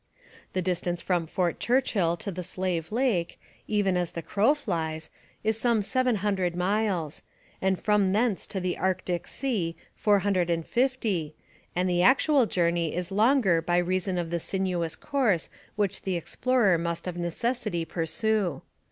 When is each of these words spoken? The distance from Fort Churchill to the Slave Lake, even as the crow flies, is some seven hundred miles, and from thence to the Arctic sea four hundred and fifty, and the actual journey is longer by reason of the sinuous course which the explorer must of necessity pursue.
The 0.53 0.63
distance 0.63 0.99
from 0.99 1.27
Fort 1.27 1.59
Churchill 1.59 2.17
to 2.17 2.31
the 2.31 2.41
Slave 2.41 2.91
Lake, 2.91 3.39
even 3.67 3.95
as 3.95 4.13
the 4.13 4.23
crow 4.23 4.55
flies, 4.55 5.11
is 5.43 5.59
some 5.59 5.83
seven 5.83 6.15
hundred 6.15 6.55
miles, 6.55 7.21
and 7.61 7.79
from 7.79 8.11
thence 8.11 8.47
to 8.47 8.59
the 8.59 8.79
Arctic 8.79 9.27
sea 9.27 9.75
four 9.95 10.17
hundred 10.17 10.49
and 10.49 10.65
fifty, 10.65 11.35
and 11.75 11.87
the 11.87 12.01
actual 12.01 12.47
journey 12.47 12.95
is 12.95 13.11
longer 13.11 13.61
by 13.61 13.77
reason 13.77 14.17
of 14.17 14.31
the 14.31 14.39
sinuous 14.39 14.95
course 14.95 15.51
which 15.75 16.01
the 16.01 16.15
explorer 16.15 16.79
must 16.79 17.05
of 17.05 17.15
necessity 17.15 17.85
pursue. 17.85 18.63